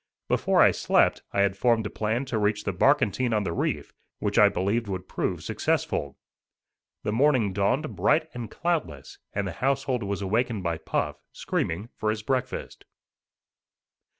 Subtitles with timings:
[0.27, 3.93] Before I slept I had formed a plan to reach the barkentine on the reef,
[4.17, 6.17] which I believed would prove successful.
[7.03, 12.09] The morning dawned bright and cloudless, and the household was awakened by Puff, screaming for
[12.09, 12.83] his breakfast.